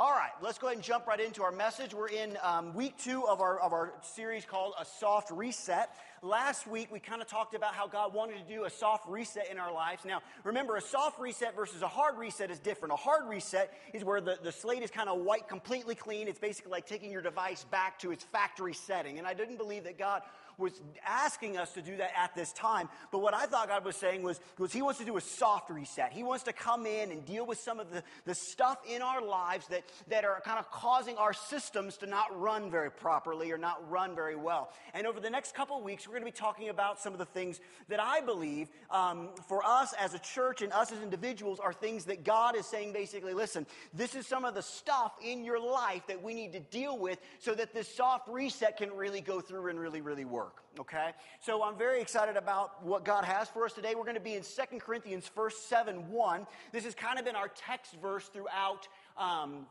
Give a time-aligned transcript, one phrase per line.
[0.00, 1.92] All right, let's go ahead and jump right into our message.
[1.92, 5.90] We're in um, week two of our, of our series called A Soft Reset.
[6.22, 9.50] Last week, we kind of talked about how God wanted to do a soft reset
[9.50, 10.06] in our lives.
[10.06, 12.94] Now, remember, a soft reset versus a hard reset is different.
[12.94, 16.28] A hard reset is where the, the slate is kind of white, completely clean.
[16.28, 19.18] It's basically like taking your device back to its factory setting.
[19.18, 20.22] And I didn't believe that God
[20.60, 22.88] was asking us to do that at this time.
[23.10, 25.70] But what I thought God was saying was, was He wants to do a soft
[25.70, 26.12] reset.
[26.12, 29.22] He wants to come in and deal with some of the, the stuff in our
[29.22, 33.58] lives that, that are kind of causing our systems to not run very properly or
[33.58, 34.72] not run very well.
[34.94, 37.24] And over the next couple weeks, we're going to be talking about some of the
[37.24, 41.72] things that I believe um, for us as a church and us as individuals are
[41.72, 45.60] things that God is saying basically, listen, this is some of the stuff in your
[45.60, 49.40] life that we need to deal with so that this soft reset can really go
[49.40, 50.49] through and really, really work.
[50.78, 51.10] Okay?
[51.40, 53.94] So I'm very excited about what God has for us today.
[53.94, 56.46] We're going to be in 2 Corinthians 1 7 1.
[56.72, 58.88] This has kind of been our text verse throughout.
[59.16, 59.66] Um,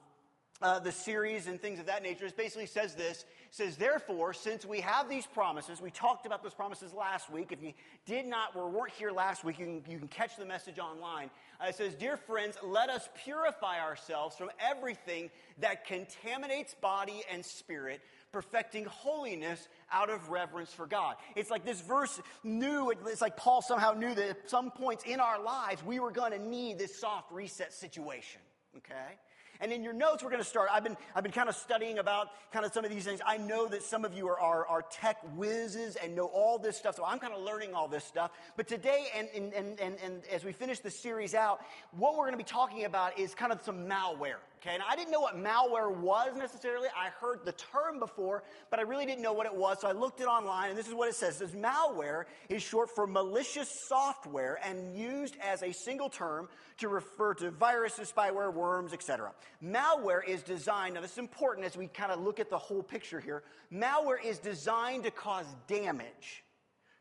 [0.62, 2.26] uh, the series and things of that nature.
[2.26, 3.26] It basically says this.
[3.52, 7.52] Says, therefore, since we have these promises, we talked about those promises last week.
[7.52, 7.74] If you
[8.06, 11.30] did not or weren't here last week, you can, you can catch the message online.
[11.62, 17.44] Uh, it says, dear friends, let us purify ourselves from everything that contaminates body and
[17.44, 21.16] spirit, perfecting holiness out of reverence for God.
[21.36, 25.20] It's like this verse knew, it's like Paul somehow knew that at some points in
[25.20, 28.42] our lives, we were going to need this soft reset situation.
[28.78, 29.18] Okay?
[29.62, 30.70] And in your notes, we're going to start.
[30.72, 33.20] I've been, I've been kind of studying about kind of some of these things.
[33.26, 36.78] I know that some of you are, are, are tech whizzes and know all this
[36.78, 38.32] stuff, so I'm kind of learning all this stuff.
[38.56, 41.60] But today, and, and, and, and, and as we finish the series out,
[41.92, 44.38] what we're going to be talking about is kind of some malware.
[44.62, 46.90] Okay, and I didn't know what malware was necessarily.
[46.90, 49.80] I heard the term before, but I really didn't know what it was.
[49.80, 51.36] So I looked it online, and this is what it says.
[51.36, 56.50] It says malware is short for malicious software and used as a single term
[56.80, 59.32] to refer to viruses, spyware, worms, etc.
[59.64, 62.84] Malware is designed, now this is important as we kind of look at the whole
[62.84, 63.44] picture here.
[63.74, 66.44] Malware is designed to cause damage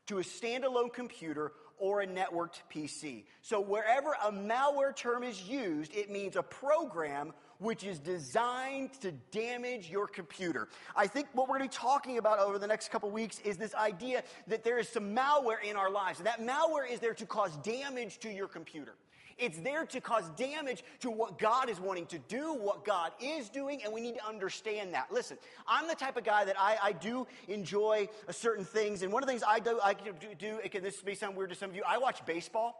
[0.06, 3.24] to a standalone computer or a networked PC.
[3.42, 9.12] So wherever a malware term is used, it means a program which is designed to
[9.32, 10.68] damage your computer.
[10.94, 13.56] I think what we're going to be talking about over the next couple weeks is
[13.56, 16.20] this idea that there is some malware in our lives.
[16.20, 18.94] And That malware is there to cause damage to your computer.
[19.38, 23.48] It's there to cause damage to what God is wanting to do, what God is
[23.48, 25.12] doing, and we need to understand that.
[25.12, 29.22] Listen, I'm the type of guy that I, I do enjoy certain things, and one
[29.22, 29.94] of the things I do, I
[30.38, 32.74] do, can, this may sound weird to some of you, I watch baseball,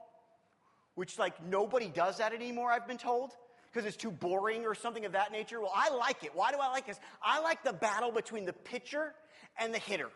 [0.95, 3.33] which like nobody does that anymore, I've been told
[3.73, 5.61] because it's too boring or something of that nature.
[5.61, 6.31] Well, I like it.
[6.35, 6.99] Why do I like this?
[7.23, 9.15] I like the battle between the pitcher
[9.59, 10.09] and the hitter.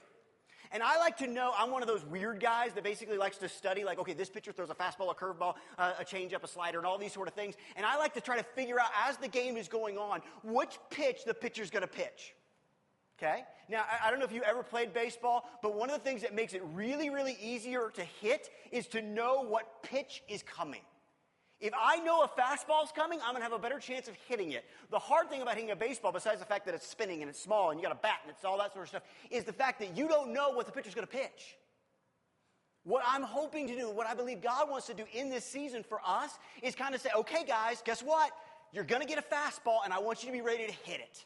[0.72, 3.48] And I like to know, I'm one of those weird guys that basically likes to
[3.48, 6.78] study, like, okay, this pitcher throws a fastball, a curveball, uh, a changeup, a slider,
[6.78, 7.56] and all these sort of things.
[7.76, 10.78] And I like to try to figure out, as the game is going on, which
[10.88, 12.34] pitch the pitcher's going to pitch.
[13.18, 13.44] Okay?
[13.68, 16.22] Now, I, I don't know if you ever played baseball, but one of the things
[16.22, 20.80] that makes it really, really easier to hit is to know what pitch is coming.
[21.62, 24.50] If I know a fastball's coming, I'm going to have a better chance of hitting
[24.50, 24.64] it.
[24.90, 27.40] The hard thing about hitting a baseball, besides the fact that it's spinning and it's
[27.40, 29.52] small and you got a bat and it's all that sort of stuff, is the
[29.52, 31.56] fact that you don't know what the pitcher's going to pitch.
[32.82, 35.84] What I'm hoping to do, what I believe God wants to do in this season
[35.88, 36.32] for us,
[36.64, 38.32] is kind of say, okay, guys, guess what?
[38.72, 40.98] You're going to get a fastball, and I want you to be ready to hit
[40.98, 41.24] it.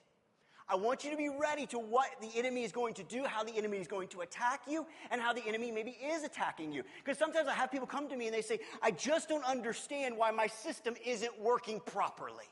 [0.68, 3.44] I want you to be ready to what the enemy is going to do, how
[3.44, 6.82] the enemy is going to attack you, and how the enemy maybe is attacking you.
[7.04, 10.16] Because sometimes I have people come to me and they say, I just don't understand
[10.16, 12.44] why my system isn't working properly.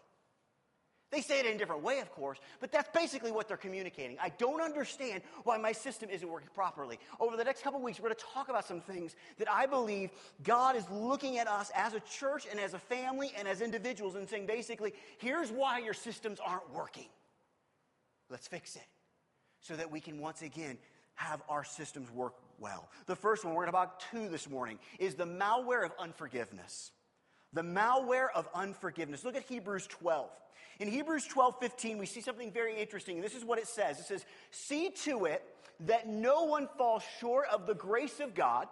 [1.11, 4.17] They say it in a different way, of course, but that's basically what they're communicating.
[4.21, 6.99] I don't understand why my system isn't working properly.
[7.21, 10.11] Over the next couple weeks, we're going to talk about some things that I believe
[10.43, 14.17] God is looking at us as a church and as a family and as individuals
[14.17, 17.07] and saying basically, here's why your systems aren't working.
[18.34, 18.83] Let's fix it
[19.61, 20.77] so that we can once again
[21.15, 22.89] have our systems work well.
[23.06, 26.91] The first one, we're going to talk two this morning, is the malware of unforgiveness.
[27.53, 29.25] The malware of unforgiveness.
[29.25, 30.31] Look at Hebrews 12.
[30.81, 33.21] In Hebrews 12, 15, we see something very interesting.
[33.21, 34.01] This is what it says.
[34.01, 35.45] It says, See to it
[35.86, 38.66] that no one falls short of the grace of God,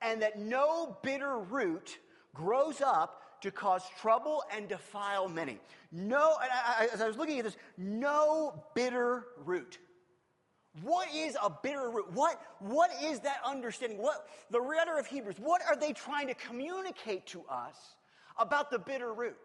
[0.00, 1.98] and that no bitter root
[2.34, 5.58] grows up to cause trouble and defile many.
[5.92, 9.78] No, I, as I was looking at this, no bitter root.
[10.82, 12.12] What is a bitter root?
[12.12, 13.98] What, what is that understanding?
[13.98, 17.96] What, the writer of Hebrews, what are they trying to communicate to us
[18.38, 19.36] about the bitter root?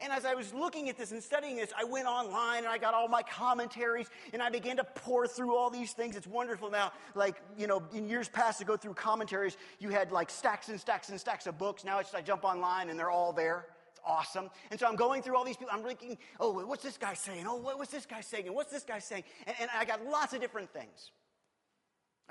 [0.00, 2.78] And as I was looking at this and studying this, I went online and I
[2.78, 6.16] got all my commentaries and I began to pour through all these things.
[6.16, 6.92] It's wonderful now.
[7.14, 10.80] Like, you know, in years past to go through commentaries, you had like stacks and
[10.80, 11.84] stacks and stacks of books.
[11.84, 13.66] Now it's I jump online and they're all there.
[13.90, 14.50] It's awesome.
[14.70, 15.72] And so I'm going through all these people.
[15.72, 17.44] I'm thinking, oh, what's this guy saying?
[17.46, 18.46] Oh, what's this guy saying?
[18.46, 19.24] And what's this guy saying?
[19.46, 21.10] And, and I got lots of different things.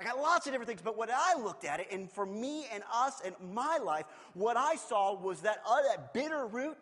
[0.02, 2.66] I got lots of different things, but what I looked at it, and for me
[2.72, 6.76] and us and my life, what I saw was that uh, that bitter root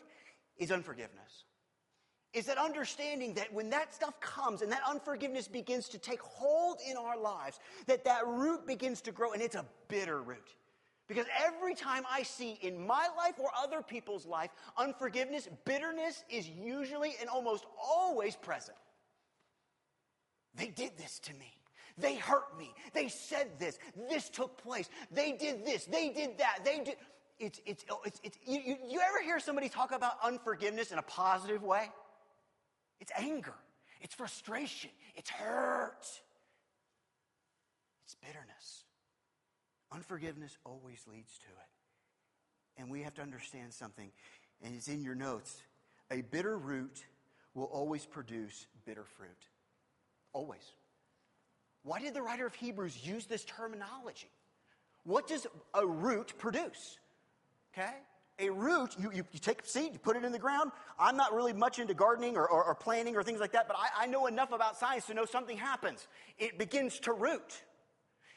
[0.61, 1.45] is unforgiveness.
[2.33, 6.79] Is that understanding that when that stuff comes and that unforgiveness begins to take hold
[6.89, 10.55] in our lives, that that root begins to grow, and it's a bitter root.
[11.09, 16.49] Because every time I see in my life or other people's life unforgiveness, bitterness is
[16.49, 18.79] usually and almost always present.
[20.55, 21.53] They did this to me.
[21.99, 22.73] They hurt me.
[22.93, 23.81] They said this.
[24.09, 24.89] This took place.
[25.11, 25.85] They did this.
[25.85, 26.61] They did that.
[26.65, 26.95] They did.
[27.41, 30.99] It's, it's, oh, it's, it's you, you, you ever hear somebody talk about unforgiveness in
[30.99, 31.91] a positive way?
[33.01, 33.55] It's anger.
[34.03, 34.91] It's frustration.
[35.17, 36.07] It's hurt.
[38.05, 38.85] It's bitterness.
[39.91, 42.81] Unforgiveness always leads to it.
[42.81, 44.11] And we have to understand something,
[44.63, 45.63] and it's in your notes.
[46.11, 47.05] A bitter root
[47.55, 49.49] will always produce bitter fruit.
[50.35, 50.63] Always.
[51.83, 54.31] Why did the writer of Hebrews use this terminology?
[55.05, 56.99] What does a root produce?
[57.73, 57.91] Okay?
[58.39, 60.73] A root, you, you, you, take a seed, you put it in the ground.
[60.99, 63.77] I'm not really much into gardening or, or, or planting or things like that, but
[63.77, 66.09] I, I know enough about science to know something happens.
[66.39, 67.63] It begins to root.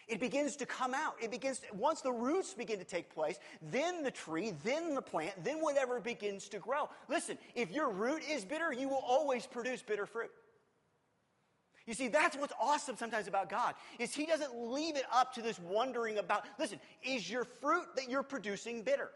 [0.07, 1.15] It begins to come out.
[1.21, 5.01] It begins, to, once the roots begin to take place, then the tree, then the
[5.01, 6.89] plant, then whatever begins to grow.
[7.07, 10.31] Listen, if your root is bitter, you will always produce bitter fruit.
[11.85, 15.41] You see, that's what's awesome sometimes about God, is He doesn't leave it up to
[15.41, 19.09] this wondering about, listen, is your fruit that you're producing bitter?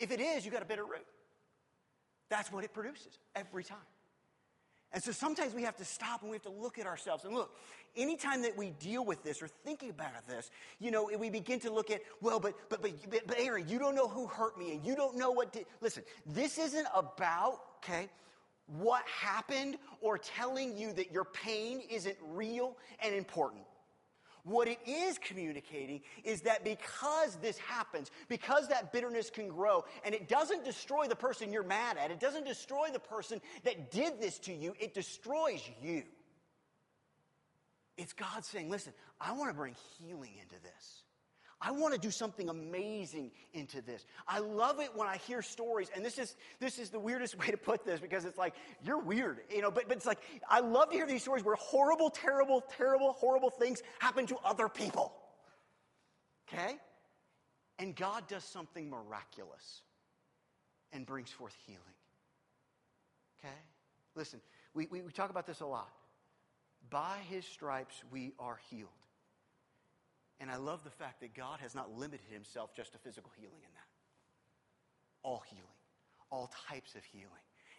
[0.00, 1.06] If it is, you got a bitter root.
[2.30, 3.78] That's what it produces every time.
[4.92, 7.24] And so sometimes we have to stop and we have to look at ourselves.
[7.24, 7.54] And look,
[7.96, 10.50] anytime that we deal with this or thinking about this,
[10.80, 13.94] you know, we begin to look at, well, but, but, but, but Aaron, you don't
[13.94, 15.66] know who hurt me and you don't know what did.
[15.80, 18.08] Listen, this isn't about, okay,
[18.66, 23.62] what happened or telling you that your pain isn't real and important.
[24.44, 30.14] What it is communicating is that because this happens, because that bitterness can grow, and
[30.14, 34.20] it doesn't destroy the person you're mad at, it doesn't destroy the person that did
[34.20, 36.02] this to you, it destroys you.
[37.96, 41.02] It's God saying, listen, I want to bring healing into this.
[41.62, 44.06] I want to do something amazing into this.
[44.26, 47.48] I love it when I hear stories, and this is this is the weirdest way
[47.48, 49.70] to put this because it's like you're weird, you know.
[49.70, 53.50] But but it's like I love to hear these stories where horrible, terrible, terrible, horrible
[53.50, 55.12] things happen to other people.
[56.48, 56.76] Okay,
[57.78, 59.82] and God does something miraculous
[60.92, 61.80] and brings forth healing.
[63.38, 63.54] Okay,
[64.14, 64.40] listen,
[64.74, 65.90] we, we, we talk about this a lot.
[66.88, 68.88] By His stripes we are healed.
[70.40, 73.60] And I love the fact that God has not limited himself just to physical healing
[73.62, 73.88] in that.
[75.22, 75.64] All healing,
[76.30, 77.28] all types of healing.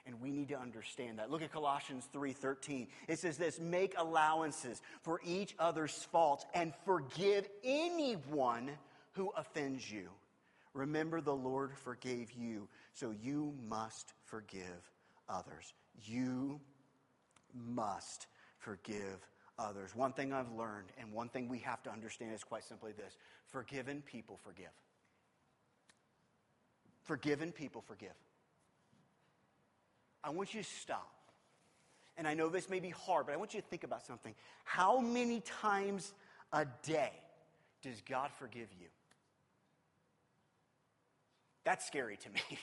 [0.05, 1.29] And we need to understand that.
[1.29, 2.87] Look at Colossians 3:13.
[3.07, 8.77] It says this, "Make allowances for each other's faults and forgive anyone
[9.13, 10.09] who offends you.
[10.73, 14.89] Remember the Lord forgave you, so you must forgive
[15.27, 15.73] others.
[16.03, 16.61] You
[17.53, 18.27] must
[18.57, 19.27] forgive
[19.61, 19.95] others.
[19.95, 23.17] One thing I've learned, and one thing we have to understand is quite simply this
[23.47, 24.71] forgiven people forgive.
[27.03, 28.15] Forgiven people forgive.
[30.23, 31.11] I want you to stop.
[32.17, 34.35] And I know this may be hard, but I want you to think about something.
[34.63, 36.13] How many times
[36.53, 37.11] a day
[37.81, 38.87] does God forgive you?
[41.63, 42.41] That's scary to me.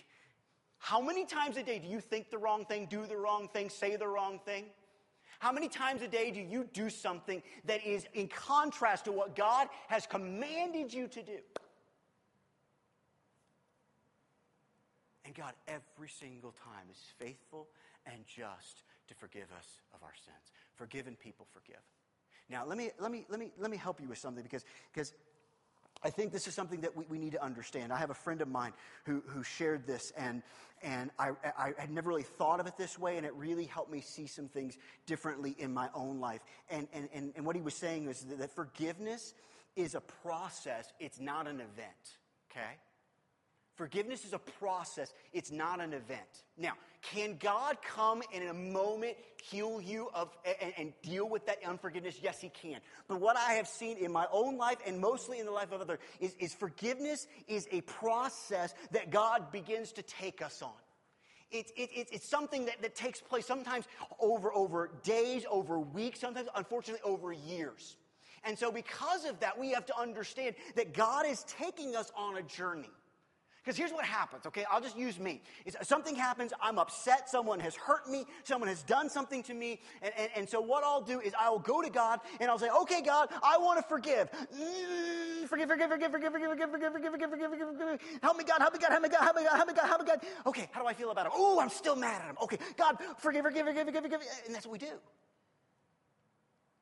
[0.79, 3.69] How many times a day do you think the wrong thing, do the wrong thing,
[3.69, 4.65] say the wrong thing?
[5.39, 9.37] How many times a day do you do something that is in contrast to what
[9.37, 11.39] God has commanded you to do?
[15.25, 17.69] And God, every single time, is faithful
[18.07, 20.53] and just to forgive us of our sins.
[20.75, 21.83] Forgiven people forgive.
[22.51, 25.13] Now, let me, let me, let me, let me help you with something because, because
[26.03, 27.93] I think this is something that we, we need to understand.
[27.93, 28.73] I have a friend of mine
[29.05, 30.43] who, who shared this, and,
[30.83, 33.91] and I, I had never really thought of it this way, and it really helped
[33.91, 36.41] me see some things differently in my own life.
[36.71, 39.35] And, and, and, and what he was saying was that forgiveness
[39.75, 42.19] is a process, it's not an event,
[42.51, 42.77] okay?
[43.79, 46.43] Forgiveness is a process, it's not an event.
[46.57, 51.47] Now, can God come and in a moment heal you of, and, and, deal with
[51.47, 52.19] that unforgiveness?
[52.21, 52.81] Yes, He can.
[53.07, 55.81] But what I have seen in my own life and mostly in the life of
[55.81, 60.73] others is, is forgiveness is a process that God begins to take us on.
[61.53, 63.85] It, it, it, it's something that, that takes place sometimes
[64.19, 67.97] over, over days, over weeks, sometimes, unfortunately, over years.
[68.43, 72.39] And so, because of that, we have to understand that God is taking us on
[72.39, 72.91] a journey.
[73.69, 74.65] Because here's what happens, okay?
[74.73, 75.43] I'll just use me.
[75.67, 79.79] It's, something happens, I'm upset, someone has hurt me, someone has done something to me,
[80.01, 82.59] and, and, and so what I'll do is I will go to God and I'll
[82.59, 84.31] say, okay, God, I want to forgive.
[84.31, 88.01] forgive, forgive, forgive, forgive, forgive, forgive, forgive, forgive, forgive, forgive, forgive, forgive.
[88.23, 89.87] Help me, God, help me, God, help me, God, help me, God, help me, God,
[89.87, 90.21] help me, God.
[90.47, 91.33] Okay, how do I feel about him?
[91.35, 92.37] Oh, I'm still mad at him.
[92.45, 94.21] Okay, God, forgive, forgive, forgive, forgive, forgive.
[94.47, 94.97] And that's what we do.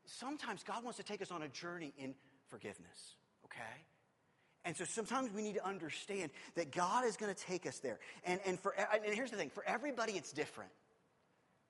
[0.05, 2.15] Sometimes God wants to take us on a journey in
[2.49, 3.86] forgiveness, okay?
[4.67, 8.01] And so sometimes we need to understand that God is going to take us there.
[8.25, 10.71] And, and, for, and here's the thing for everybody, it's different.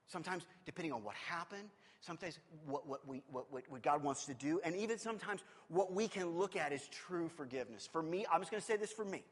[0.08, 1.68] Sometimes, depending on what happened,
[2.00, 6.08] sometimes what, what, we, what, what God wants to do, and even sometimes what we
[6.08, 7.86] can look at is true forgiveness.
[7.92, 9.22] For me, I'm just going to say this for me.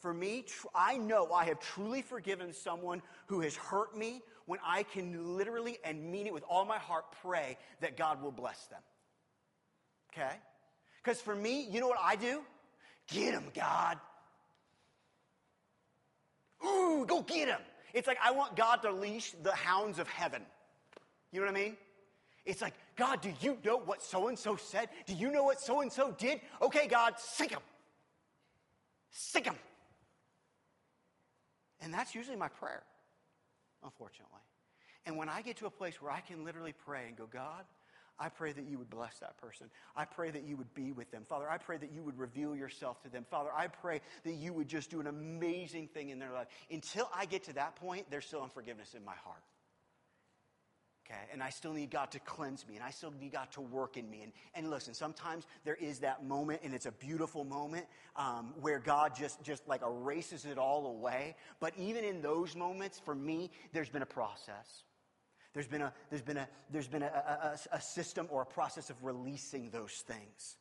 [0.00, 4.58] For me, tr- I know I have truly forgiven someone who has hurt me when
[4.66, 8.66] I can literally and mean it with all my heart pray that God will bless
[8.66, 8.80] them.
[10.12, 10.34] Okay?
[11.02, 12.42] Because for me, you know what I do?
[13.12, 13.98] Get him, God.
[16.64, 17.60] Ooh, go get him.
[17.92, 20.42] It's like I want God to leash the hounds of heaven.
[21.30, 21.76] You know what I mean?
[22.44, 24.88] It's like, God, do you know what so and so said?
[25.06, 26.40] Do you know what so and so did?
[26.60, 27.60] Okay, God, sink him.
[29.10, 29.56] Sink him.
[31.80, 32.82] And that's usually my prayer,
[33.84, 34.40] unfortunately.
[35.04, 37.64] And when I get to a place where I can literally pray and go, God,
[38.18, 39.68] I pray that you would bless that person.
[39.96, 41.24] I pray that you would be with them.
[41.28, 43.24] Father, I pray that you would reveal yourself to them.
[43.30, 46.46] Father, I pray that you would just do an amazing thing in their life.
[46.70, 49.42] Until I get to that point, there's still unforgiveness in my heart.
[51.04, 53.60] Okay, and I still need God to cleanse me, and I still need God to
[53.60, 54.22] work in me.
[54.22, 58.78] And, and listen, sometimes there is that moment, and it's a beautiful moment um, where
[58.78, 61.34] God just, just like erases it all away.
[61.58, 64.84] But even in those moments, for me, there's been a process.
[65.54, 68.90] There's been a, there's been a, there's been a, a, a system or a process
[68.90, 70.56] of releasing those things.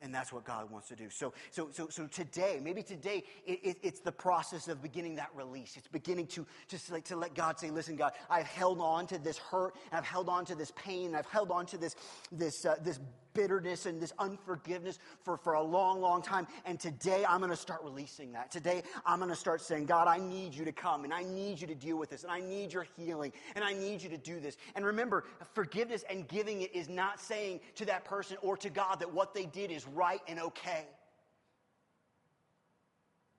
[0.00, 1.08] And that's what God wants to do.
[1.10, 5.28] So, so, so, so today, maybe today, it, it, it's the process of beginning that
[5.32, 5.76] release.
[5.76, 9.18] It's beginning to just like to let God say, "Listen, God, I've held on to
[9.18, 11.94] this hurt, I've held on to this pain, I've held on to this
[12.32, 12.98] this uh, this
[13.34, 16.46] bitterness and this unforgiveness for, for a long, long time.
[16.64, 18.50] And today I'm going to start releasing that.
[18.50, 21.60] Today I'm going to start saying, God, I need you to come and I need
[21.60, 24.18] you to deal with this and I need your healing and I need you to
[24.18, 24.56] do this.
[24.74, 25.24] And remember,
[25.54, 29.34] forgiveness and giving it is not saying to that person or to God that what
[29.34, 30.86] they did is right and okay.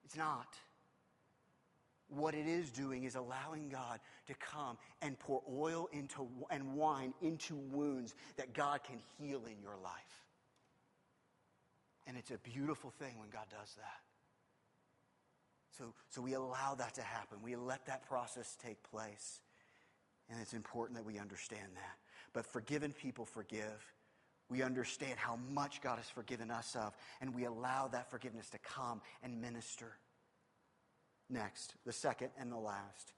[0.04, 0.56] It's not.
[2.16, 7.14] What it is doing is allowing God to come and pour oil into and wine
[7.22, 10.24] into wounds that God can heal in your life.
[12.06, 14.00] And it's a beautiful thing when God does that.
[15.78, 17.38] So, so we allow that to happen.
[17.42, 19.40] We let that process take place.
[20.30, 21.96] And it's important that we understand that.
[22.32, 23.92] But forgiven people forgive.
[24.50, 28.58] We understand how much God has forgiven us of, and we allow that forgiveness to
[28.58, 29.96] come and minister.
[31.30, 33.12] Next, the second and the last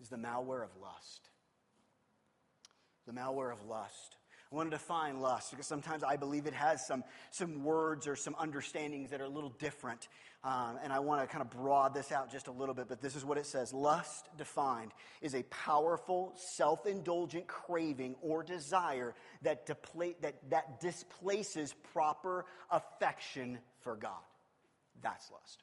[0.00, 1.28] is the malware of lust.
[3.06, 4.16] The malware of lust.
[4.52, 8.16] I want to define lust because sometimes I believe it has some, some words or
[8.16, 10.08] some understandings that are a little different.
[10.42, 13.00] Um, and I want to kind of broad this out just a little bit, but
[13.00, 14.90] this is what it says Lust, defined,
[15.20, 23.58] is a powerful, self indulgent craving or desire that, depla- that, that displaces proper affection
[23.82, 24.18] for God.
[25.00, 25.62] That's lust.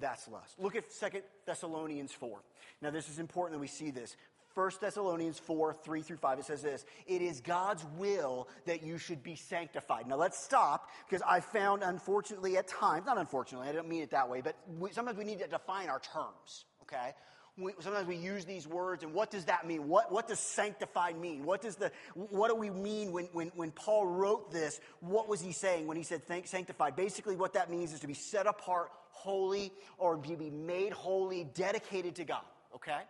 [0.00, 0.54] That's lust.
[0.58, 2.38] Look at Second Thessalonians 4.
[2.82, 4.16] Now, this is important that we see this.
[4.54, 8.98] 1 Thessalonians 4, 3 through 5, it says this It is God's will that you
[8.98, 10.08] should be sanctified.
[10.08, 14.10] Now let's stop because I found, unfortunately, at times, not unfortunately, I don't mean it
[14.10, 17.12] that way, but we, sometimes we need to define our terms, okay?
[17.58, 19.88] We, sometimes we use these words, and what does that mean?
[19.88, 21.44] What, what does sanctified mean?
[21.44, 24.80] What, does the, what do we mean when, when, when Paul wrote this?
[25.00, 26.94] What was he saying when he said sanctified?
[26.94, 31.48] Basically, what that means is to be set apart, holy, or to be made holy,
[31.54, 32.44] dedicated to God,
[32.76, 33.00] okay?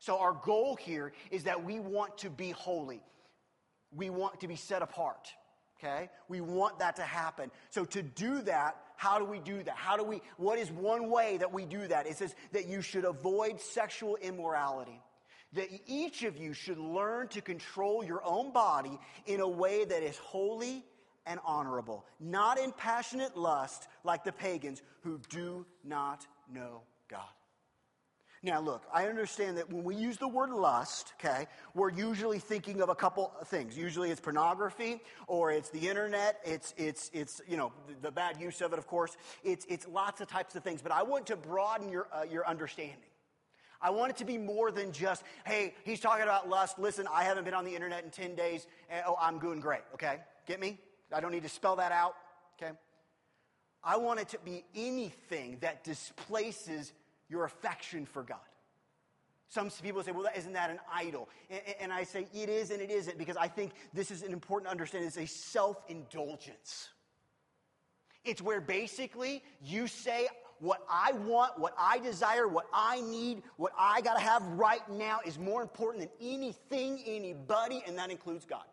[0.00, 3.00] So, our goal here is that we want to be holy.
[3.94, 5.28] We want to be set apart.
[5.78, 6.08] Okay?
[6.28, 7.50] We want that to happen.
[7.70, 9.76] So, to do that, how do we do that?
[9.76, 12.06] How do we, what is one way that we do that?
[12.06, 15.00] It says that you should avoid sexual immorality.
[15.52, 20.02] That each of you should learn to control your own body in a way that
[20.02, 20.84] is holy
[21.26, 27.20] and honorable, not in passionate lust like the pagans who do not know God.
[28.46, 32.80] Now, look, I understand that when we use the word lust, okay, we're usually thinking
[32.80, 33.76] of a couple of things.
[33.76, 36.38] Usually it's pornography or it's the internet.
[36.44, 37.72] It's, it's, it's you know,
[38.02, 39.16] the, bad use of it, of course.
[39.42, 40.80] It's, it's lots of types of things.
[40.80, 43.10] But I want to broaden your, uh, your understanding.
[43.82, 46.78] I want it to be more than just, hey, he's talking about lust.
[46.78, 48.68] Listen, I haven't been on the internet in 10 days.
[48.88, 50.18] And, oh, I'm doing great, okay?
[50.46, 50.78] Get me?
[51.12, 52.14] I don't need to spell that out,
[52.62, 52.70] okay?
[53.82, 56.92] I want it to be anything that displaces
[57.28, 58.38] your affection for God.
[59.48, 61.28] Some people say, well, isn't that an idol?
[61.80, 64.70] And I say, it is and it isn't, because I think this is an important
[64.70, 65.06] understanding.
[65.06, 66.88] It's a self indulgence.
[68.24, 70.26] It's where basically you say,
[70.58, 74.86] what I want, what I desire, what I need, what I got to have right
[74.90, 78.64] now is more important than anything, anybody, and that includes God.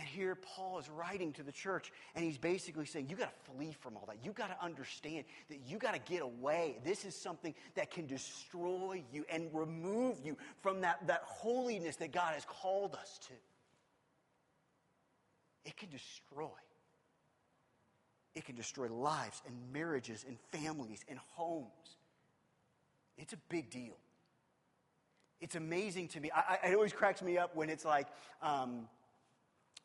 [0.00, 3.52] And here Paul is writing to the church, and he's basically saying, You got to
[3.52, 4.16] flee from all that.
[4.24, 6.78] You got to understand that you got to get away.
[6.82, 12.12] This is something that can destroy you and remove you from that, that holiness that
[12.12, 13.34] God has called us to.
[15.66, 16.48] It can destroy.
[18.34, 21.98] It can destroy lives and marriages and families and homes.
[23.18, 23.98] It's a big deal.
[25.42, 26.30] It's amazing to me.
[26.34, 28.06] I, I, it always cracks me up when it's like,
[28.40, 28.88] um,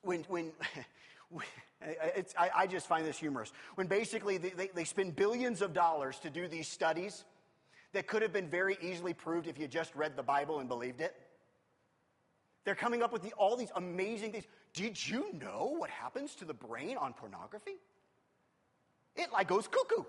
[0.05, 0.51] when, when,
[2.37, 3.51] I, I, just find this humorous.
[3.75, 7.25] When basically they, they, they spend billions of dollars to do these studies
[7.93, 11.01] that could have been very easily proved if you just read the Bible and believed
[11.01, 11.15] it.
[12.63, 14.45] They're coming up with the, all these amazing things.
[14.73, 17.75] Did you know what happens to the brain on pornography?
[19.15, 20.03] It like goes cuckoo.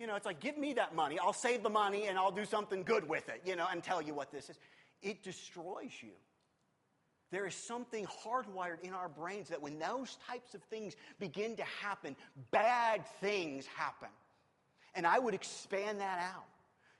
[0.00, 1.18] You know, it's like, give me that money.
[1.18, 4.00] I'll save the money and I'll do something good with it, you know, and tell
[4.00, 4.58] you what this is.
[5.02, 6.12] It destroys you.
[7.30, 11.64] There is something hardwired in our brains that when those types of things begin to
[11.64, 12.16] happen,
[12.50, 14.08] bad things happen.
[14.94, 16.46] And I would expand that out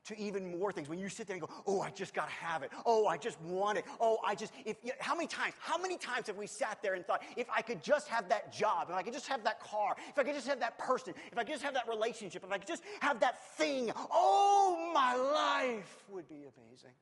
[0.04, 0.88] to even more things.
[0.88, 2.70] When you sit there and go, "Oh, I just got to have it.
[2.86, 3.84] Oh, I just want it.
[4.00, 5.54] Oh, I just if you how many times?
[5.58, 8.52] How many times have we sat there and thought, if I could just have that
[8.52, 11.12] job, if I could just have that car, if I could just have that person,
[11.30, 14.90] if I could just have that relationship, if I could just have that thing, oh,
[14.94, 16.94] my life would be amazing."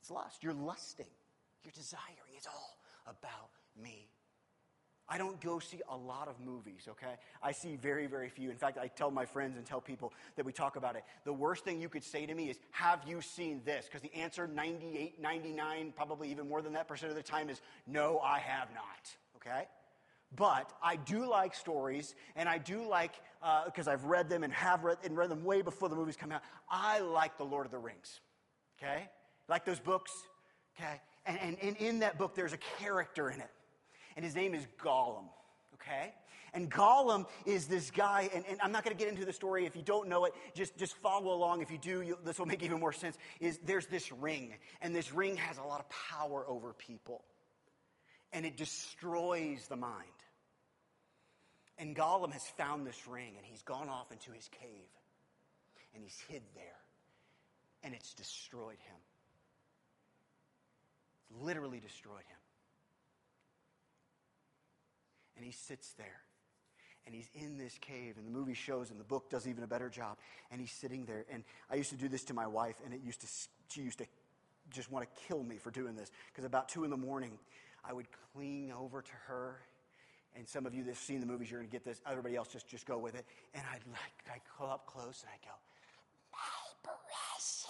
[0.00, 0.42] It's lust.
[0.42, 1.06] You're lusting.
[1.64, 2.32] You're desiring.
[2.36, 4.08] It's all about me.
[5.06, 7.16] I don't go see a lot of movies, okay?
[7.42, 8.50] I see very, very few.
[8.50, 11.04] In fact, I tell my friends and tell people that we talk about it.
[11.24, 13.84] The worst thing you could say to me is, Have you seen this?
[13.84, 17.60] Because the answer 98, 99, probably even more than that percent of the time is,
[17.86, 19.68] No, I have not, okay?
[20.34, 23.12] But I do like stories, and I do like,
[23.66, 26.16] because uh, I've read them and have read, and read them way before the movies
[26.16, 26.42] come out.
[26.70, 28.20] I like The Lord of the Rings,
[28.78, 29.10] okay?
[29.50, 30.12] Like those books,
[30.76, 31.02] okay?
[31.26, 33.50] And, and, and in that book, there's a character in it,
[34.16, 35.24] and his name is Gollum,
[35.74, 36.12] okay?
[36.52, 39.64] And Gollum is this guy, and, and I'm not going to get into the story.
[39.66, 41.62] If you don't know it, just, just follow along.
[41.62, 43.16] If you do, you, this will make even more sense.
[43.40, 47.24] Is there's this ring, and this ring has a lot of power over people,
[48.32, 50.04] and it destroys the mind.
[51.78, 54.90] And Gollum has found this ring, and he's gone off into his cave,
[55.94, 56.78] and he's hid there,
[57.82, 59.00] and it's destroyed him
[61.42, 62.38] literally destroyed him.
[65.36, 66.20] And he sits there.
[67.06, 69.66] And he's in this cave and the movie shows and the book does even a
[69.66, 70.16] better job.
[70.50, 73.00] And he's sitting there and i used to do this to my wife and it
[73.04, 73.26] used to
[73.68, 74.06] she used to
[74.70, 76.10] just want to kill me for doing this.
[76.32, 77.38] Because about two in the morning
[77.86, 79.60] i would cling over to her.
[80.36, 82.00] And some of you that have seen the movies you're going to get this.
[82.10, 83.26] Everybody else just just go with it.
[83.52, 85.54] And i'd like i'd up close and i'd go
[86.32, 87.66] my precious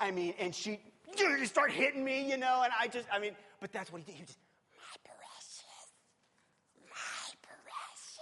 [0.00, 0.80] i mean and she
[1.16, 4.06] you start hitting me, you know, and I just, I mean, but that's what he
[4.06, 4.16] did.
[4.16, 4.38] He just,
[4.76, 5.88] my precious,
[6.84, 8.20] my precious.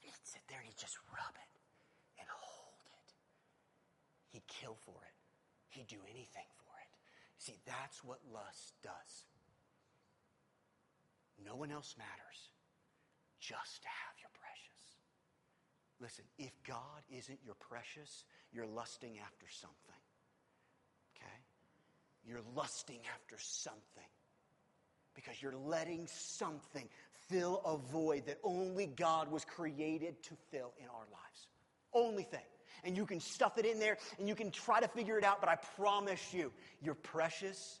[0.00, 1.50] He'd sit there and he'd just rub it
[2.20, 3.08] and hold it.
[4.32, 5.16] He'd kill for it.
[5.68, 6.90] He'd do anything for it.
[7.38, 9.12] See, that's what lust does.
[11.44, 12.50] No one else matters,
[13.40, 14.82] just to have your precious.
[16.00, 20.00] Listen, if God isn't your precious, you're lusting after something.
[22.26, 23.80] You're lusting after something
[25.14, 26.88] because you're letting something
[27.28, 31.48] fill a void that only God was created to fill in our lives.
[31.92, 32.40] Only thing.
[32.84, 35.40] And you can stuff it in there and you can try to figure it out,
[35.40, 37.80] but I promise you, your precious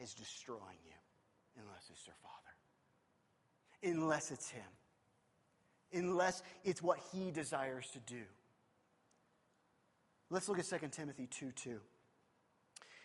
[0.00, 4.62] is destroying you unless it's your Father, unless it's Him,
[5.92, 8.22] unless it's what He desires to do.
[10.30, 11.80] Let's look at 2 Timothy 2 2.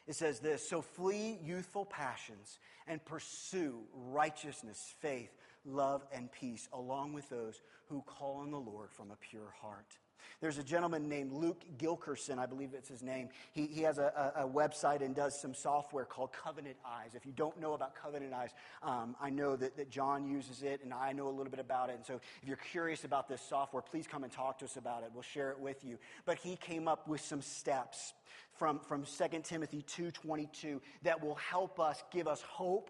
[0.07, 5.31] It says this So flee youthful passions and pursue righteousness, faith,
[5.65, 9.97] love, and peace, along with those who call on the Lord from a pure heart.
[10.39, 13.29] There's a gentleman named Luke Gilkerson, I believe it's his name.
[13.51, 17.11] He, he has a, a, a website and does some software called Covenant Eyes.
[17.15, 18.51] If you don't know about Covenant Eyes,
[18.83, 21.89] um, I know that, that John uses it and I know a little bit about
[21.89, 21.95] it.
[21.95, 25.03] And so if you're curious about this software, please come and talk to us about
[25.03, 25.09] it.
[25.13, 25.97] We'll share it with you.
[26.25, 28.13] But he came up with some steps
[28.57, 32.89] from, from 2 Timothy 2.22 that will help us, give us hope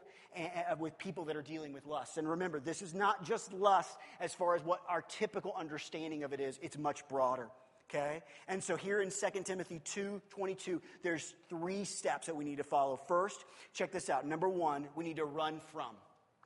[0.80, 2.18] with people that are dealing with lust.
[2.18, 6.34] And remember, this is not just lust as far as what our typical understanding of
[6.34, 6.60] it is.
[6.62, 7.50] It's much broader.
[7.90, 8.22] Okay?
[8.48, 12.64] And so here in 2 Timothy 2 22, there's three steps that we need to
[12.64, 12.98] follow.
[12.98, 14.26] First, check this out.
[14.26, 15.96] Number one, we need to run from.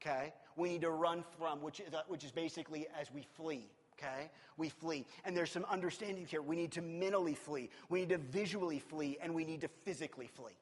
[0.02, 0.34] Okay?
[0.56, 3.66] We need to run from, which is, uh, which is basically as we flee.
[3.98, 4.30] Okay?
[4.58, 5.06] We flee.
[5.26, 6.42] And there's some understanding here.
[6.42, 10.28] We need to mentally flee, we need to visually flee, and we need to physically
[10.28, 10.54] flee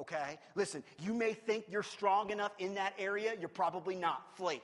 [0.00, 0.38] okay?
[0.54, 4.22] Listen, you may think you're strong enough in that area, you're probably not.
[4.36, 4.60] Flee.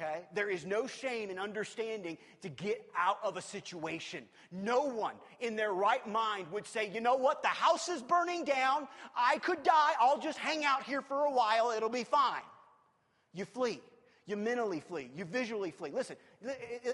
[0.00, 0.20] Okay?
[0.32, 4.24] There is no shame in understanding to get out of a situation.
[4.52, 8.44] No one in their right mind would say, you know what, the house is burning
[8.44, 8.86] down,
[9.16, 12.42] I could die, I'll just hang out here for a while, it'll be fine.
[13.34, 13.80] You flee.
[14.26, 15.10] You mentally flee.
[15.16, 15.90] You visually flee.
[15.90, 16.16] Listen,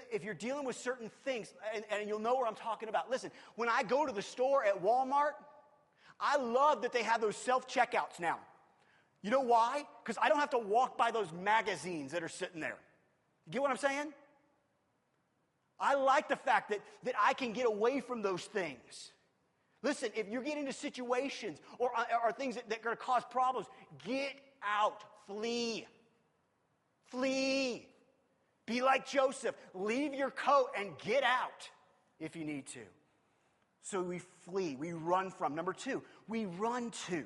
[0.09, 3.29] if you're dealing with certain things, and, and you'll know what I'm talking about, listen,
[3.55, 5.33] when I go to the store at Walmart,
[6.19, 8.39] I love that they have those self checkouts now.
[9.21, 9.83] You know why?
[10.03, 12.77] Because I don't have to walk by those magazines that are sitting there.
[13.47, 14.13] You get what I'm saying?
[15.79, 19.11] I like the fact that, that I can get away from those things.
[19.83, 23.01] Listen, if you're getting into situations or, uh, or things that, that are going to
[23.01, 23.67] cause problems,
[24.05, 25.85] get out, flee.
[27.05, 27.87] Flee.
[28.65, 29.55] Be like Joseph.
[29.73, 31.69] Leave your coat and get out
[32.19, 32.79] if you need to.
[33.85, 35.53] So we flee, we run from.
[35.53, 37.25] Number two, we run to.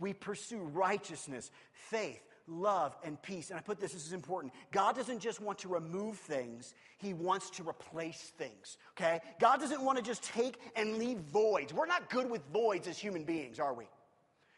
[0.00, 3.50] We pursue righteousness, faith, love, and peace.
[3.50, 4.52] And I put this, this is important.
[4.72, 9.20] God doesn't just want to remove things, He wants to replace things, okay?
[9.38, 11.72] God doesn't want to just take and leave voids.
[11.72, 13.84] We're not good with voids as human beings, are we?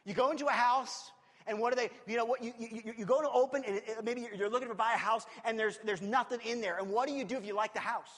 [0.07, 1.11] You go into a house,
[1.47, 4.03] and what are they, you know, what you, you, you go to open, and it,
[4.03, 6.79] maybe you're looking to buy a house, and there's, there's nothing in there.
[6.79, 8.09] And what do you do if you like the house?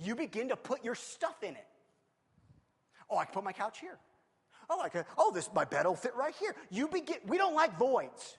[0.00, 1.66] You begin to put your stuff in it.
[3.10, 3.98] Oh, I can put my couch here.
[4.70, 6.54] Oh, I can, oh, this, my bed will fit right here.
[6.70, 8.38] You begin, we don't like voids.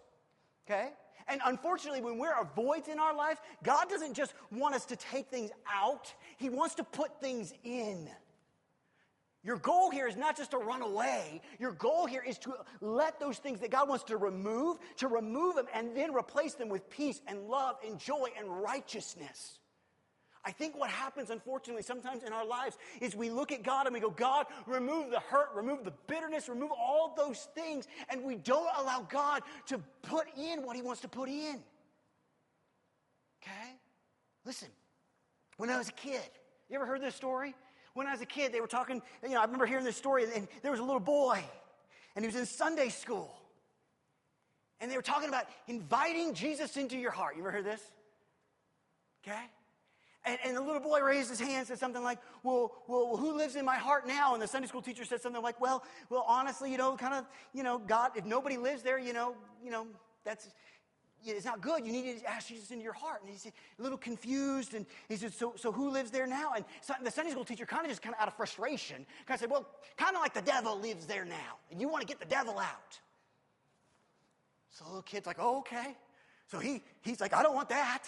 [0.67, 0.89] Okay?
[1.27, 4.95] And unfortunately, when we're a voids in our life, God doesn't just want us to
[4.95, 8.09] take things out, He wants to put things in.
[9.43, 11.39] Your goal here is not just to run away.
[11.59, 15.55] Your goal here is to let those things that God wants to remove, to remove
[15.55, 19.59] them and then replace them with peace and love and joy and righteousness.
[20.45, 23.93] I think what happens, unfortunately, sometimes in our lives is we look at God and
[23.93, 28.35] we go, God, remove the hurt, remove the bitterness, remove all those things, and we
[28.35, 31.63] don't allow God to put in what He wants to put in.
[33.41, 33.71] Okay?
[34.45, 34.67] Listen,
[35.57, 36.29] when I was a kid,
[36.69, 37.55] you ever heard this story?
[37.95, 40.25] When I was a kid, they were talking, you know, I remember hearing this story,
[40.35, 41.43] and there was a little boy,
[42.15, 43.35] and he was in Sunday school.
[44.79, 47.35] And they were talking about inviting Jesus into your heart.
[47.35, 47.81] You ever heard this?
[49.25, 49.41] Okay?
[50.25, 53.37] And, and, the little boy raised his hand and said something like, well, well, who
[53.37, 54.33] lives in my heart now?
[54.33, 57.25] And the Sunday school teacher said something like, well, well, honestly, you know, kind of,
[57.53, 59.85] you know, God, if nobody lives there, you know, you know,
[60.23, 60.49] that's,
[61.23, 61.85] it's not good.
[61.85, 63.21] You need to ask Jesus into your heart.
[63.21, 64.73] And he's a little confused.
[64.73, 66.53] And he said, so, so who lives there now?
[66.55, 69.35] And so the Sunday school teacher kind of just kind of out of frustration, kind
[69.35, 71.57] of said, well, kind of like the devil lives there now.
[71.71, 72.99] And you want to get the devil out.
[74.71, 75.95] So the little kid's like, oh, okay.
[76.47, 78.03] So he, he's like, I don't want that.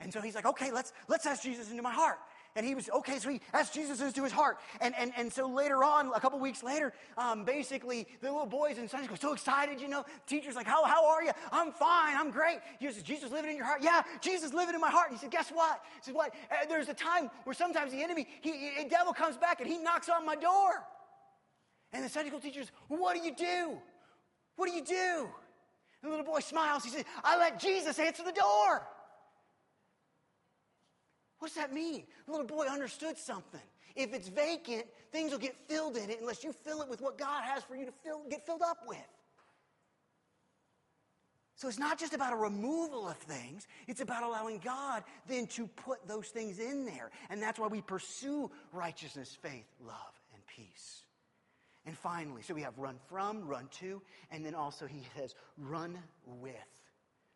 [0.00, 2.18] And so he's like, okay, let's, let's ask Jesus into my heart.
[2.56, 4.58] And he was, okay, so he asked Jesus into his heart.
[4.80, 8.76] And, and, and so later on, a couple weeks later, um, basically, the little boys
[8.76, 10.04] in Sunday school so excited, you know.
[10.26, 11.30] Teacher's like, how, how are you?
[11.52, 12.58] I'm fine, I'm great.
[12.80, 13.82] He says, Jesus living in your heart?
[13.82, 15.10] Yeah, Jesus living in my heart.
[15.10, 15.80] And he said, guess what?
[15.96, 16.34] He said, what?
[16.68, 19.78] There's a time where sometimes the enemy, he, he, the devil comes back and he
[19.78, 20.82] knocks on my door.
[21.92, 23.78] And the Sunday school teacher says, what do you do?
[24.56, 25.28] What do you do?
[26.02, 26.82] And the little boy smiles.
[26.82, 28.82] He says, I let Jesus answer the door.
[31.40, 32.04] What does that mean?
[32.26, 33.60] The little boy understood something.
[33.96, 37.18] If it's vacant, things will get filled in it unless you fill it with what
[37.18, 38.98] God has for you to fill, get filled up with.
[41.56, 45.66] So it's not just about a removal of things, it's about allowing God then to
[45.66, 47.10] put those things in there.
[47.30, 51.02] And that's why we pursue righteousness, faith, love, and peace.
[51.86, 54.00] And finally, so we have run from, run to,
[54.30, 56.54] and then also he says run with.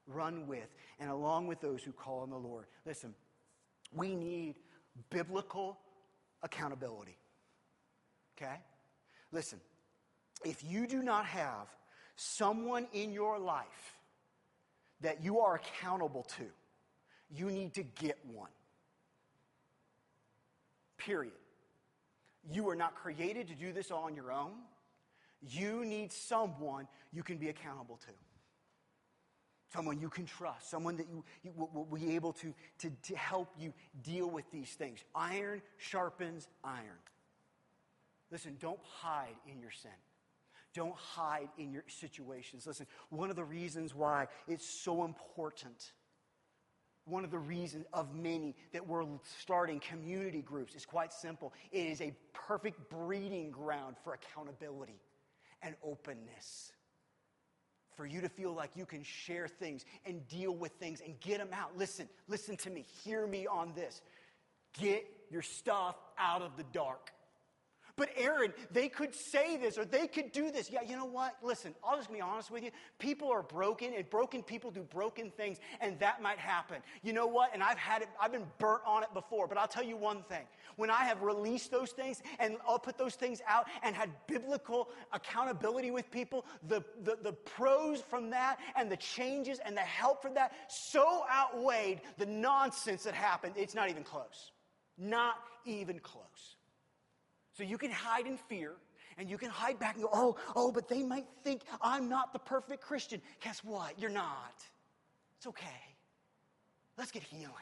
[0.07, 0.69] Run with,
[1.01, 2.67] and along with those who call on the Lord.
[2.85, 3.15] Listen,
[3.95, 4.57] we need
[5.11, 5.79] biblical
[6.43, 7.17] accountability.
[8.37, 8.57] Okay?
[9.33, 9.61] Listen,
[10.45, 11.69] if you do not have
[12.17, 13.99] someone in your life
[15.01, 16.45] that you are accountable to,
[17.31, 18.51] you need to get one.
[20.99, 21.33] Period.
[22.51, 24.53] You are not created to do this all on your own.
[25.43, 28.13] You need someone you can be accountable to.
[29.75, 33.17] Someone you can trust, someone that you, you will, will be able to, to, to
[33.17, 33.73] help you
[34.05, 35.03] deal with these things.
[35.17, 37.03] Iron sharpens iron.
[38.31, 39.91] Listen, don't hide in your sin.
[40.75, 42.69] Don't hide in your situations.
[42.69, 45.93] Listen, one of the reasons why it's so important,
[47.05, 49.05] one of the reasons of many that we're
[49.41, 51.53] starting community groups is quite simple.
[51.73, 55.01] It is a perfect breeding ground for accountability
[55.63, 56.71] and openness.
[57.97, 61.39] For you to feel like you can share things and deal with things and get
[61.39, 61.77] them out.
[61.77, 62.85] Listen, listen to me.
[63.05, 64.03] Hear me on this.
[64.81, 67.13] Get your stuff out of the dark.
[67.97, 70.69] But Aaron, they could say this or they could do this.
[70.69, 71.37] Yeah, you know what?
[71.43, 72.71] Listen, I'll just be honest with you.
[72.99, 76.79] People are broken and broken people do broken things and that might happen.
[77.03, 77.51] You know what?
[77.55, 80.25] And I've had it, I've been burnt on it before, but I'll tell you one
[80.25, 80.43] thing.
[80.75, 84.89] When I have released those things and I'll put those things out and had biblical
[85.13, 90.21] accountability with people, the, the, the pros from that and the changes and the help
[90.21, 93.55] from that so outweighed the nonsense that happened.
[93.57, 94.51] It's not even close.
[94.99, 96.54] Not even close.
[97.55, 98.73] So you can hide in fear
[99.17, 102.33] and you can hide back and go, oh, oh, but they might think I'm not
[102.33, 103.23] the perfect Christian.
[103.43, 103.99] Guess what?
[103.99, 104.55] You're not.
[105.39, 105.67] It's okay.
[106.99, 107.53] Let's get healing.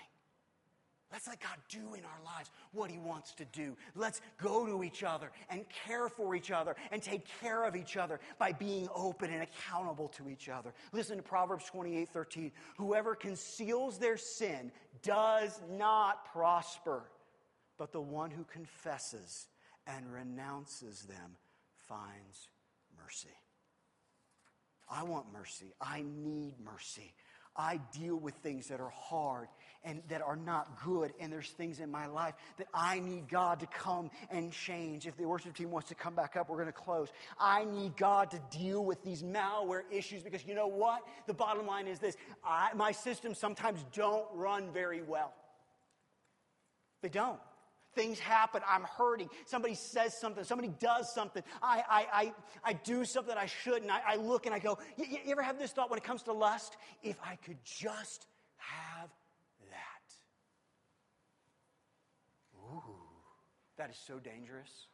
[1.12, 3.76] Let's let God do in our lives what He wants to do.
[3.94, 7.98] Let's go to each other and care for each other and take care of each
[7.98, 10.72] other by being open and accountable to each other.
[10.92, 12.52] Listen to Proverbs 28 13.
[12.78, 17.02] Whoever conceals their sin does not prosper,
[17.76, 19.48] but the one who confesses
[19.86, 21.36] and renounces them
[21.88, 22.48] finds
[22.96, 23.28] mercy.
[24.88, 25.74] I want mercy.
[25.80, 27.14] I need mercy.
[27.54, 29.48] I deal with things that are hard
[29.84, 33.60] and that are not good, and there's things in my life that I need God
[33.60, 35.06] to come and change.
[35.06, 37.08] If the worship team wants to come back up, we're going to close.
[37.38, 41.02] I need God to deal with these malware issues because you know what?
[41.26, 45.34] The bottom line is this I, my systems sometimes don't run very well.
[47.02, 47.40] They don't.
[47.94, 48.62] Things happen.
[48.66, 49.28] I'm hurting.
[49.44, 50.44] Somebody says something.
[50.44, 51.42] Somebody does something.
[51.62, 52.32] I, I, I,
[52.64, 53.90] I do something I shouldn't.
[53.90, 56.22] I, I look and I go, you, you ever have this thought when it comes
[56.24, 56.76] to lust?
[57.02, 58.26] If I could just
[58.56, 59.10] have
[59.70, 60.14] that.
[62.56, 62.82] Ooh,
[63.76, 64.86] that is so dangerous.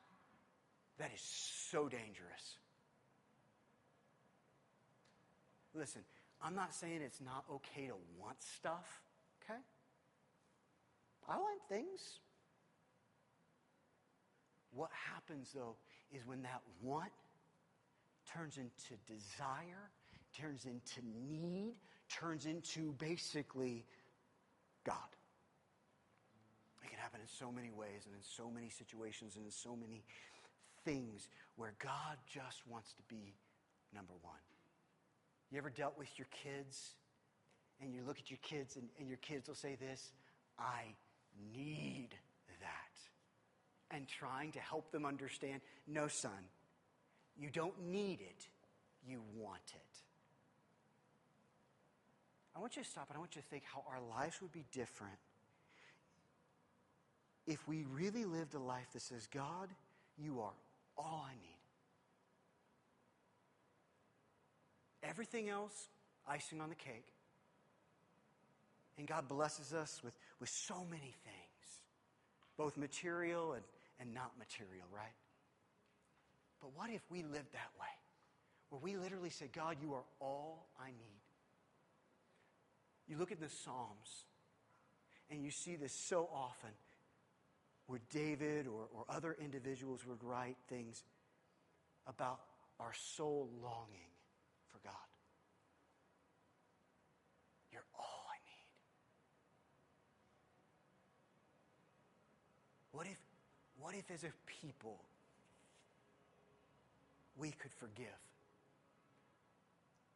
[0.98, 2.58] That is so dangerous.
[5.74, 6.02] Listen,
[6.42, 9.02] I'm not saying it's not okay to want stuff,
[9.44, 9.60] okay?
[11.28, 12.18] I want things.
[14.72, 15.76] What happens though
[16.12, 17.12] is when that want
[18.32, 19.90] turns into desire,
[20.38, 21.00] turns into
[21.30, 21.74] need,
[22.08, 23.84] turns into basically
[24.84, 24.96] God.
[26.82, 29.74] It can happen in so many ways and in so many situations and in so
[29.74, 30.04] many
[30.84, 33.34] things where God just wants to be
[33.94, 34.36] number one.
[35.50, 36.94] You ever dealt with your kids
[37.80, 40.12] and you look at your kids and, and your kids will say this
[40.58, 40.94] I
[41.54, 42.10] need
[43.90, 46.30] and trying to help them understand no, son,
[47.38, 48.48] you don't need it,
[49.06, 49.98] you want it.
[52.56, 54.52] I want you to stop and I want you to think how our lives would
[54.52, 55.18] be different
[57.46, 59.68] if we really lived a life that says, God,
[60.18, 60.52] you are
[60.96, 61.56] all I need.
[65.02, 65.88] Everything else,
[66.28, 67.14] icing on the cake.
[68.98, 71.80] And God blesses us with, with so many things,
[72.56, 73.62] both material and,
[74.00, 75.14] and not material, right?
[76.60, 77.86] But what if we lived that way?
[78.70, 81.22] Where we literally say, God, you are all I need.
[83.06, 84.24] You look at the Psalms,
[85.30, 86.70] and you see this so often
[87.86, 91.02] where David or, or other individuals would write things
[92.06, 92.40] about
[92.78, 94.12] our soul longing
[94.68, 94.94] for God.
[97.72, 98.66] You're all I need.
[102.92, 103.18] What if
[103.88, 105.00] what if, as a people,
[107.38, 108.04] we could forgive?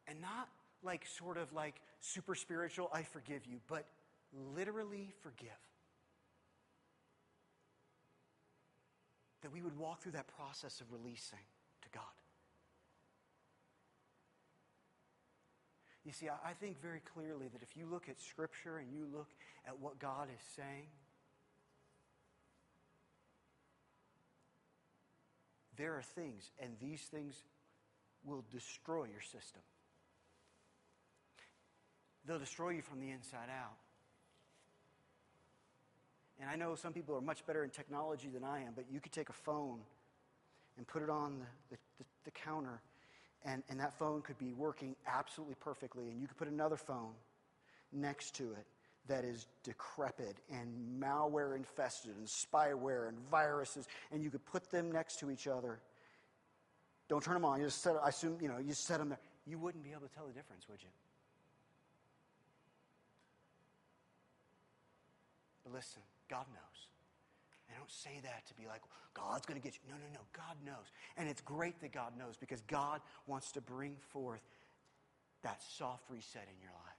[0.07, 0.47] And not
[0.83, 3.87] like sort of like super spiritual, I forgive you, but
[4.55, 5.49] literally forgive.
[9.41, 11.39] That we would walk through that process of releasing
[11.81, 12.03] to God.
[16.05, 19.29] You see, I think very clearly that if you look at Scripture and you look
[19.67, 20.89] at what God is saying,
[25.77, 27.43] there are things, and these things
[28.25, 29.61] will destroy your system.
[32.25, 33.75] they'll destroy you from the inside out.
[36.39, 38.99] And I know some people are much better in technology than I am, but you
[38.99, 39.79] could take a phone
[40.77, 42.79] and put it on the, the, the, counter,
[43.45, 46.09] and, and that phone could be working absolutely perfectly.
[46.09, 47.11] And you could put another phone
[47.91, 48.65] next to it
[49.07, 50.67] that is decrepit and
[50.99, 55.79] malware infested and spyware and viruses, and you could put them next to each other.
[57.09, 57.59] Don't turn them on.
[57.59, 59.19] You just set, I assume, you know, you set them there.
[59.45, 60.89] You wouldn't be able to tell the difference, would you?
[65.63, 66.87] But listen, God knows.
[67.73, 68.81] I don't say that to be like,
[69.13, 69.81] God's going to get you.
[69.89, 70.19] No, no, no.
[70.31, 70.91] God knows.
[71.17, 74.41] And it's great that God knows because God wants to bring forth
[75.43, 76.92] that soft reset in your life.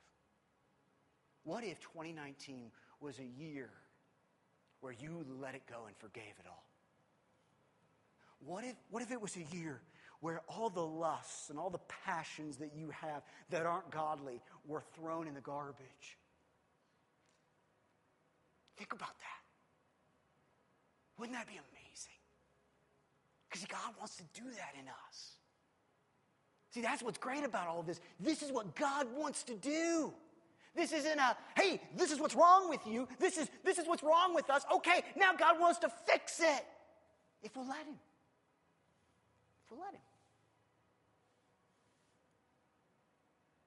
[1.44, 3.70] What if 2019 was a year
[4.80, 6.64] where you let it go and forgave it all?
[8.44, 9.80] What if, what if it was a year
[10.20, 14.83] where all the lusts and all the passions that you have that aren't godly were
[14.94, 16.18] thrown in the garbage?
[18.76, 19.42] Think about that.
[21.18, 22.20] Wouldn't that be amazing?
[23.48, 25.37] Because God wants to do that in us.
[26.70, 28.00] See, that's what's great about all this.
[28.18, 30.12] This is what God wants to do.
[30.74, 33.06] This isn't a, hey, this is what's wrong with you.
[33.20, 34.64] This is, this is what's wrong with us.
[34.74, 36.64] Okay, now God wants to fix it.
[37.42, 37.94] If we'll let Him.
[39.64, 40.00] If we'll let Him.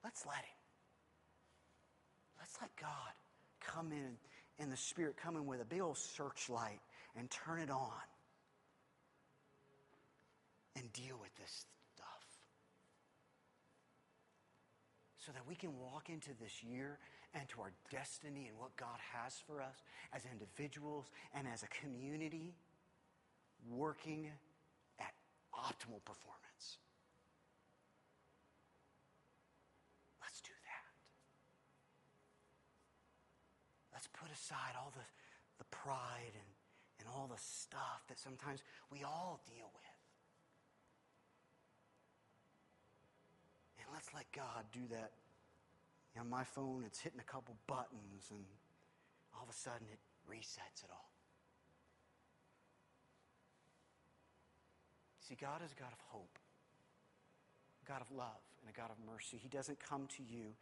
[0.03, 0.57] Let's let Him.
[2.39, 3.13] Let's let God
[3.61, 4.17] come in
[4.59, 6.79] in the Spirit, come in with a big old searchlight
[7.15, 7.91] and turn it on
[10.75, 11.65] and deal with this
[11.95, 12.07] stuff.
[15.27, 16.99] So that we can walk into this year
[17.33, 19.83] and to our destiny and what God has for us
[20.15, 22.55] as individuals and as a community
[23.69, 24.31] working
[25.01, 25.11] at
[25.51, 26.79] optimal performance.
[30.23, 30.87] Let's do that.
[33.91, 35.03] Let's put aside all the,
[35.57, 36.47] the pride and
[36.99, 39.86] and all the stuff that sometimes we all deal with.
[43.91, 45.11] Let's let God do that.
[46.13, 48.43] You know, my phone, it's hitting a couple buttons, and
[49.35, 51.11] all of a sudden it resets it all.
[55.21, 56.39] See, God is a God of hope,
[57.83, 59.37] a God of love, and a God of mercy.
[59.41, 60.55] He doesn't come to you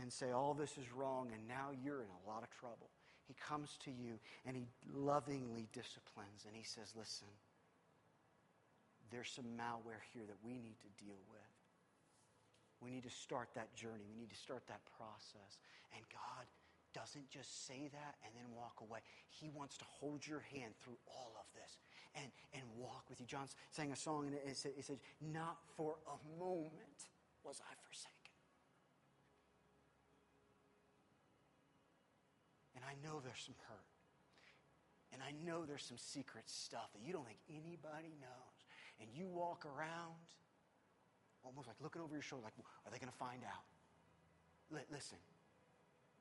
[0.00, 2.90] and say, all this is wrong, and now you're in a lot of trouble.
[3.26, 7.28] He comes to you and he lovingly disciplines and he says, Listen,
[9.10, 11.53] there's some malware here that we need to deal with.
[12.84, 14.04] We need to start that journey.
[14.06, 15.56] We need to start that process.
[15.96, 16.44] And God
[16.92, 19.00] doesn't just say that and then walk away.
[19.28, 21.78] He wants to hold your hand through all of this
[22.14, 23.26] and, and walk with you.
[23.26, 27.08] John sang a song and it said, it said Not for a moment
[27.42, 28.14] was I forsaken.
[32.76, 33.90] And I know there's some hurt.
[35.12, 38.58] And I know there's some secret stuff that you don't think anybody knows.
[39.00, 40.26] And you walk around
[41.44, 42.54] almost like looking over your shoulder, like,
[42.86, 43.64] are they going to find out?
[44.72, 45.18] L- listen,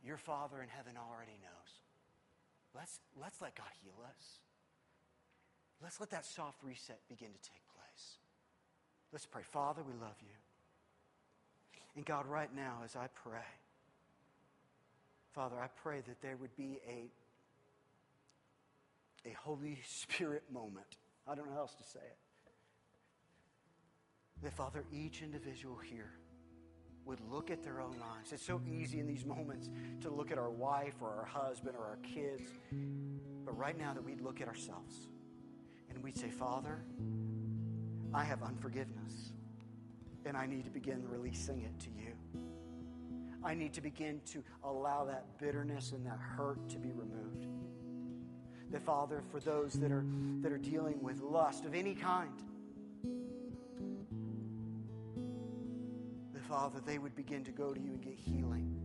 [0.04, 1.72] your Father in heaven already knows.
[2.76, 4.40] Let's, let's let God heal us.
[5.82, 8.18] Let's let that soft reset begin to take place.
[9.12, 9.44] Let's pray.
[9.44, 10.36] Father, we love you.
[11.96, 13.46] And God, right now, as I pray,
[15.34, 17.12] Father, I pray that there would be a,
[19.30, 20.98] a Holy Spirit moment.
[21.28, 22.18] I don't know how else to say it.
[24.44, 26.12] That, Father, each individual here
[27.06, 28.34] would look at their own lives.
[28.34, 29.70] It's so easy in these moments
[30.02, 32.44] to look at our wife or our husband or our kids.
[33.46, 35.08] But right now, that we'd look at ourselves
[35.90, 36.84] and we'd say, Father,
[38.14, 39.32] I have unforgiveness,
[40.26, 42.14] and I need to begin releasing it to you.
[43.44, 47.48] I need to begin to allow that bitterness and that hurt to be removed.
[48.72, 50.06] That, Father, for those that are,
[50.42, 52.32] that are dealing with lust of any kind,
[56.54, 58.80] Father, they would begin to go to you and get healing.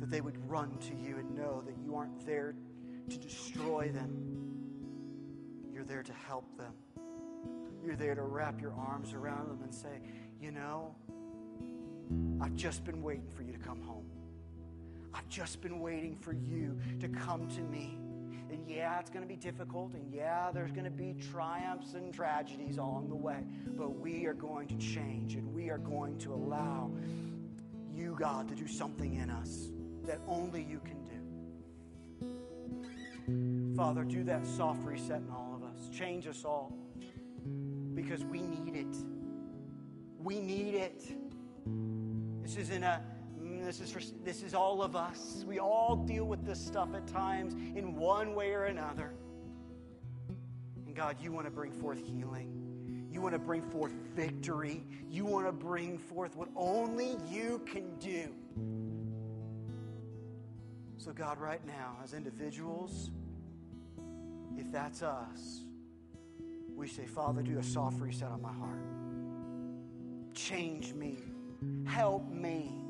[0.00, 2.54] That they would run to you and know that you aren't there
[3.10, 4.08] to destroy them,
[5.70, 6.72] you're there to help them.
[7.84, 10.00] You're there to wrap your arms around them and say,
[10.40, 10.96] you know,
[12.40, 14.06] I've just been waiting for you to come home.
[15.12, 17.98] I've just been waiting for you to come to me.
[18.50, 19.94] And yeah, it's going to be difficult.
[19.94, 23.44] And yeah, there's going to be triumphs and tragedies along the way.
[23.76, 26.90] But we are going to change and we are going to allow
[27.94, 29.70] you, God, to do something in us
[30.04, 31.14] that only you can do.
[33.76, 35.88] Father, do that soft reset in all of us.
[35.88, 36.76] Change us all
[37.94, 38.96] because we need it.
[40.18, 41.04] We need it.
[42.42, 43.00] This isn't a
[43.64, 45.44] this is for, this is all of us.
[45.46, 49.14] We all deal with this stuff at times in one way or another.
[50.86, 53.08] And God, you want to bring forth healing.
[53.10, 54.84] You want to bring forth victory.
[55.08, 58.28] You want to bring forth what only you can do.
[60.98, 63.10] So, God, right now, as individuals,
[64.56, 65.60] if that's us,
[66.74, 68.80] we say, Father, do a soft reset on my heart.
[70.34, 71.18] Change me.
[71.86, 72.83] Help me.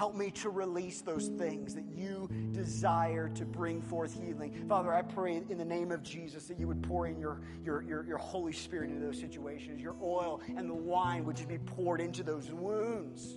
[0.00, 4.64] Help me to release those things that you desire to bring forth healing.
[4.66, 7.82] Father, I pray in the name of Jesus that you would pour in your, your,
[7.82, 9.82] your, your Holy Spirit into those situations.
[9.82, 13.36] Your oil and the wine would just be poured into those wounds.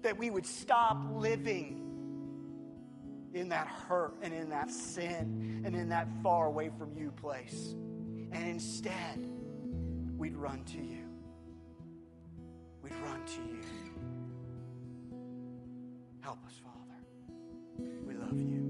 [0.00, 1.82] That we would stop living
[3.34, 7.74] in that hurt and in that sin and in that far away from you place.
[8.32, 9.28] And instead,
[10.16, 11.04] we'd run to you.
[12.82, 13.81] We'd run to you.
[16.22, 16.98] Help us, Father.
[18.06, 18.62] We love you.